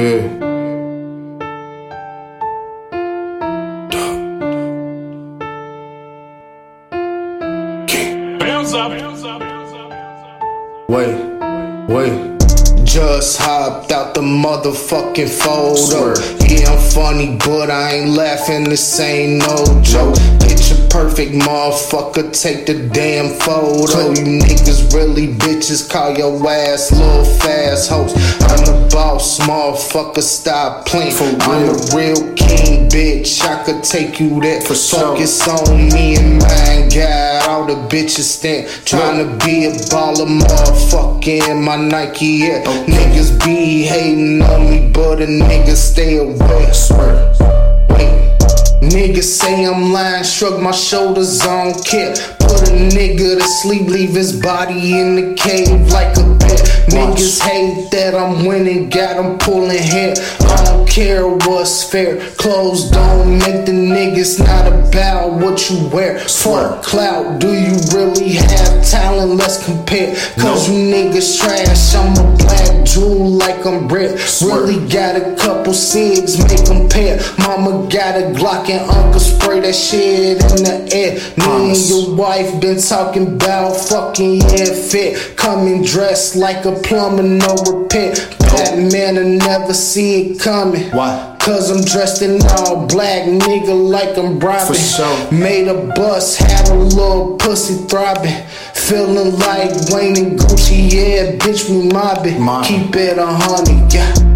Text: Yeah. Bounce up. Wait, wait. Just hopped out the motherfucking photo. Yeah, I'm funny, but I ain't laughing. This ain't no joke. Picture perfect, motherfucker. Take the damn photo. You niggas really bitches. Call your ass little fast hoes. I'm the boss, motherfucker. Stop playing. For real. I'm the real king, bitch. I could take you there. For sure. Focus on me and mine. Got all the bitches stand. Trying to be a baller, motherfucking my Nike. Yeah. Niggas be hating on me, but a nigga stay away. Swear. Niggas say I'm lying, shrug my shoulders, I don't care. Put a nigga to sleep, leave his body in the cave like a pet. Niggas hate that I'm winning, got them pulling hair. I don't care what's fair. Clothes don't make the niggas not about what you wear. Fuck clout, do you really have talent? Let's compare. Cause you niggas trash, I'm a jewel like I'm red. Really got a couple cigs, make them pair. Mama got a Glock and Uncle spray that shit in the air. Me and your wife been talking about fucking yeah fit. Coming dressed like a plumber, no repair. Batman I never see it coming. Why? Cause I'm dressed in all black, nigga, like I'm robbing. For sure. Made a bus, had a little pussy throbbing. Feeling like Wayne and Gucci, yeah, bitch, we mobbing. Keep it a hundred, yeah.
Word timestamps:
Yeah. 0.00 0.22
Bounce 8.38 8.72
up. 8.72 8.92
Wait, 10.88 11.14
wait. 11.86 12.38
Just 12.82 13.38
hopped 13.38 13.92
out 13.92 14.14
the 14.14 14.22
motherfucking 14.22 15.28
photo. 15.28 16.14
Yeah, 16.46 16.70
I'm 16.72 16.90
funny, 16.92 17.36
but 17.36 17.70
I 17.70 17.96
ain't 17.96 18.16
laughing. 18.16 18.64
This 18.64 18.98
ain't 19.00 19.40
no 19.40 19.82
joke. 19.82 20.16
Picture 20.40 20.69
perfect, 20.90 21.32
motherfucker. 21.32 22.30
Take 22.38 22.66
the 22.66 22.88
damn 22.88 23.38
photo. 23.40 24.10
You 24.10 24.40
niggas 24.40 24.92
really 24.92 25.28
bitches. 25.28 25.88
Call 25.88 26.16
your 26.16 26.36
ass 26.48 26.92
little 26.92 27.24
fast 27.24 27.90
hoes. 27.90 28.12
I'm 28.42 28.64
the 28.64 28.88
boss, 28.92 29.38
motherfucker. 29.40 30.20
Stop 30.20 30.86
playing. 30.86 31.12
For 31.12 31.24
real. 31.24 31.42
I'm 31.42 31.66
the 31.66 31.92
real 31.96 32.34
king, 32.34 32.88
bitch. 32.88 33.42
I 33.42 33.64
could 33.64 33.82
take 33.82 34.20
you 34.20 34.40
there. 34.40 34.60
For 34.60 34.74
sure. 34.74 35.14
Focus 35.14 35.48
on 35.48 35.88
me 35.88 36.16
and 36.16 36.38
mine. 36.38 36.88
Got 36.90 37.48
all 37.48 37.66
the 37.66 37.74
bitches 37.88 38.28
stand. 38.28 38.68
Trying 38.84 39.18
to 39.18 39.46
be 39.46 39.66
a 39.66 39.72
baller, 39.88 40.26
motherfucking 40.26 41.64
my 41.64 41.76
Nike. 41.76 42.26
Yeah. 42.26 42.64
Niggas 42.64 43.42
be 43.44 43.82
hating 43.82 44.42
on 44.42 44.70
me, 44.70 44.90
but 44.92 45.22
a 45.22 45.26
nigga 45.26 45.74
stay 45.76 46.18
away. 46.18 46.72
Swear. 46.72 47.59
Niggas 48.80 49.24
say 49.24 49.66
I'm 49.66 49.92
lying, 49.92 50.24
shrug 50.24 50.62
my 50.62 50.70
shoulders, 50.70 51.42
I 51.42 51.64
don't 51.64 51.84
care. 51.84 52.14
Put 52.38 52.70
a 52.70 52.72
nigga 52.72 53.38
to 53.38 53.44
sleep, 53.60 53.88
leave 53.88 54.14
his 54.14 54.40
body 54.40 54.98
in 54.98 55.16
the 55.16 55.34
cave 55.34 55.88
like 55.88 56.16
a 56.16 56.22
pet. 56.40 56.60
Niggas 56.88 57.40
hate 57.42 57.90
that 57.90 58.14
I'm 58.14 58.46
winning, 58.46 58.88
got 58.88 59.16
them 59.16 59.36
pulling 59.36 59.76
hair. 59.76 60.14
I 60.40 60.64
don't 60.64 60.88
care 60.88 61.28
what's 61.28 61.84
fair. 61.84 62.20
Clothes 62.36 62.90
don't 62.90 63.38
make 63.38 63.66
the 63.66 63.72
niggas 63.72 64.38
not 64.38 64.66
about 64.66 65.34
what 65.34 65.68
you 65.68 65.86
wear. 65.88 66.18
Fuck 66.18 66.82
clout, 66.82 67.38
do 67.38 67.52
you 67.52 67.76
really 67.94 68.32
have 68.32 68.88
talent? 68.88 69.32
Let's 69.32 69.62
compare. 69.62 70.14
Cause 70.38 70.70
you 70.70 70.76
niggas 70.90 71.38
trash, 71.38 71.94
I'm 71.94 72.12
a 72.16 72.39
jewel 72.90 73.30
like 73.30 73.64
I'm 73.64 73.88
red. 73.88 74.18
Really 74.42 74.88
got 74.88 75.16
a 75.16 75.36
couple 75.36 75.72
cigs, 75.72 76.38
make 76.38 76.64
them 76.64 76.88
pair. 76.88 77.20
Mama 77.38 77.88
got 77.88 78.16
a 78.16 78.32
Glock 78.34 78.68
and 78.68 78.90
Uncle 78.90 79.20
spray 79.20 79.60
that 79.60 79.74
shit 79.74 80.42
in 80.42 80.64
the 80.64 80.88
air. 80.92 81.14
Me 81.36 81.70
and 81.70 81.88
your 81.88 82.14
wife 82.14 82.60
been 82.60 82.80
talking 82.80 83.34
about 83.34 83.76
fucking 83.76 84.40
yeah 84.40 84.74
fit. 84.74 85.36
Coming 85.36 85.82
dressed 85.84 86.36
like 86.36 86.64
a 86.64 86.72
plumber, 86.72 87.22
no 87.22 87.54
repair. 87.70 88.14
Batman 88.38 89.18
I 89.18 89.22
never 89.22 89.74
see 89.74 90.32
it 90.32 90.40
coming. 90.40 90.90
Why? 90.90 91.36
Cause 91.40 91.70
I'm 91.70 91.82
dressed 91.82 92.20
in 92.20 92.40
all 92.58 92.86
black, 92.86 93.22
nigga, 93.22 93.74
like 93.74 94.16
I'm 94.18 94.38
robbing. 94.38 94.66
For 94.66 94.74
sure. 94.74 95.32
Made 95.32 95.68
a 95.68 95.86
bus, 95.96 96.36
had 96.36 96.68
a 96.68 96.74
little 96.74 97.36
pussy 97.36 97.86
throbbing. 97.86 98.44
Feeling 98.74 99.38
like 99.38 99.70
Wayne 99.90 100.18
and 100.18 100.38
Gucci, 100.38 100.92
yeah, 100.92 101.36
bitch, 101.36 101.68
we 101.70 101.88
mobbing. 101.88 102.46
Keep 102.64 102.94
it 102.94 103.18
a 103.18 103.26
hundred, 103.26 103.92
yeah. 103.92 104.29